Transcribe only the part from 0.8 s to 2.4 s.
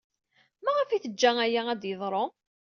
ay teǧǧa aya ad d-yeḍru?